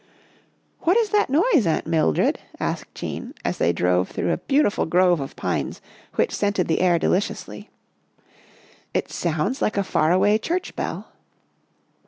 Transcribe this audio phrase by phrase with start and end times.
[0.81, 5.19] "What is that noise, Aunt Mildred?" asked Jean as they drove through a beautiful grove
[5.19, 5.79] of pines
[6.15, 7.69] which scented the air deliciously."
[8.95, 11.11] It sounds like a far away church bell."